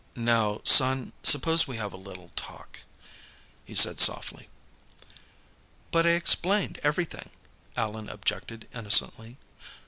[0.15, 2.79] "Now, son, suppose we have a little talk,"
[3.63, 4.49] he said softly.
[5.91, 7.29] "But I explained everything."
[7.77, 9.37] Allan objected innocently.